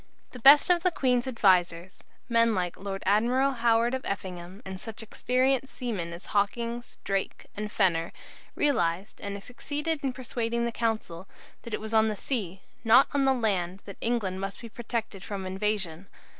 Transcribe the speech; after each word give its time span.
The 0.31 0.39
best 0.39 0.71
of 0.71 0.81
the 0.81 0.89
Queen's 0.89 1.27
advisers, 1.27 2.01
men 2.27 2.55
like 2.55 2.73
the 2.73 2.79
Lord 2.81 3.03
Admiral 3.05 3.51
Howard 3.51 3.93
of 3.93 4.03
Effingham, 4.03 4.63
and 4.65 4.79
such 4.79 5.03
experienced 5.03 5.71
seamen 5.75 6.11
as 6.11 6.25
Hawkins, 6.33 6.97
Drake, 7.03 7.45
and 7.55 7.71
Fenner, 7.71 8.11
realized, 8.55 9.21
and 9.21 9.43
succeeded 9.43 9.99
in 10.03 10.11
persuading 10.11 10.65
the 10.65 10.71
Council, 10.71 11.27
that 11.61 11.75
it 11.75 11.79
was 11.79 11.93
on 11.93 12.07
the 12.07 12.15
sea, 12.15 12.61
and 12.77 12.85
not 12.85 13.09
on 13.13 13.25
the 13.25 13.33
land, 13.35 13.83
that 13.85 13.97
England 14.01 14.41
must 14.41 14.59
be 14.59 14.69
protected 14.69 15.23
from 15.23 15.45
invasion. 15.45 16.07